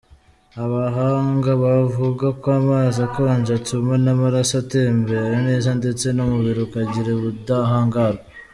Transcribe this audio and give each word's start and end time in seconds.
Abahanga 0.63 1.49
bavuga 1.63 2.25
ko 2.41 2.47
amazi 2.59 2.97
akonje 3.07 3.51
atuma 3.59 3.91
amaraso 4.13 4.53
atembera 4.63 5.35
neza 5.47 5.69
ndetse 5.79 6.05
n’umubiri 6.11 6.59
ukagira 6.67 7.09
ubudahangarwa. 7.13 8.25